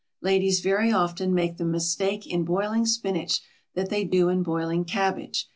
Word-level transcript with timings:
Ladies 0.23 0.61
very 0.61 0.91
often 0.91 1.31
make 1.31 1.57
the 1.57 1.63
mistake 1.63 2.25
in 2.25 2.43
boiling 2.43 2.87
spinach 2.87 3.39
that 3.75 3.91
they 3.91 4.03
do 4.03 4.29
in 4.29 4.41
boiling 4.41 4.83
cabbage. 4.83 5.47